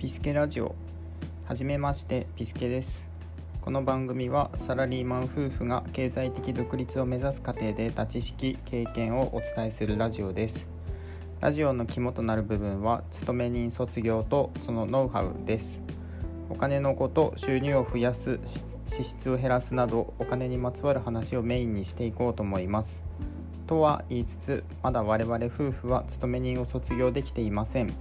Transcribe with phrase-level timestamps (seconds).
[0.00, 0.74] ピスケラジオ。
[1.44, 3.04] はじめましてピスケです。
[3.60, 10.70] この番組はサラリーマン夫婦が経済的独立を目指す過程で得た知識経験をお伝えするラジオです。
[11.40, 15.82] ラジオの肝となる部分は勤め人卒業とそのノウハウです。
[16.48, 18.40] お金のこと収入を増やす
[18.86, 23.02] 支出を減らすなどお金にまつわる話をメインにしていこうと思います。
[23.66, 27.92] とは言いつつまだ我々夫婦は勤め人を卒業できていません。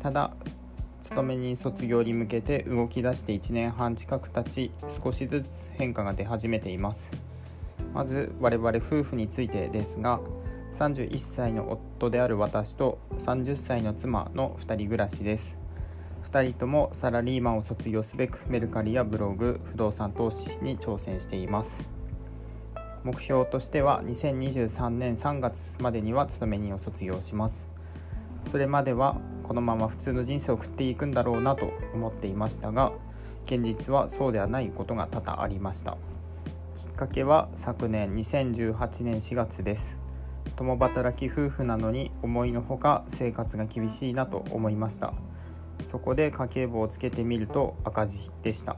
[0.00, 0.36] ただ
[1.04, 7.12] 勤め人卒業に向けて動き出して1年半近く経ち少しずつ変化が出始めています。
[7.92, 10.20] まず我々夫婦についてですが
[10.72, 15.58] 31歳の夫である私と30歳の妻の2人暮らしです。
[16.24, 21.84] 2人ともサラリーマンを卒業すべくメルカリやブログ不動産投資に挑戦しています。
[23.04, 27.73] 目標としては2023年3月までには勤め人を卒業します。
[28.46, 32.92] それまではこのまま普通の人生を送っていくんだろうなと思っていましたが
[33.44, 35.98] 現実はそうではないことが多々ありました。
[36.74, 39.98] きっかけは昨年2018年4月です。
[40.56, 45.12] 共働き夫婦なのに思いのほか生活が厳しいなと思いました。
[45.86, 48.76] そこで家計簿をつけてみると赤字でした。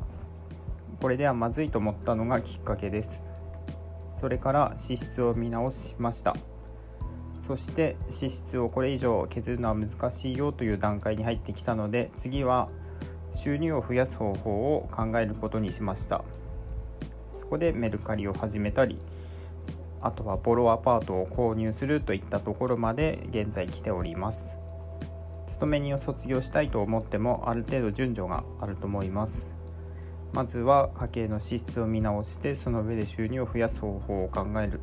[1.00, 3.24] これではまずいと思ったのがきっかけです。
[4.16, 6.36] それから支出を見直しました。
[7.46, 12.68] そして支出をこれ以上削るのは難しいよという段階に入ってきたので次は
[13.32, 16.24] 収入を増やす方法を考えることにしました。
[17.40, 18.98] そこでメルカリを始めたり
[20.00, 24.58] あとはボロアパートを購入するといったところまで現在来ております。
[25.46, 29.52] 勤め人を卒業したいと思ってもある程度順序があると思います。
[30.32, 34.80] まずは家計の支出を見直してその上で収入を増やす方法を考える。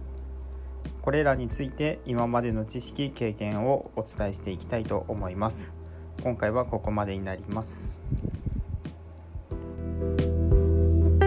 [1.04, 5.73] これらについて今までの知識経験をお伝えしていきたいと思います。
[6.22, 8.00] 今回はここまでになります。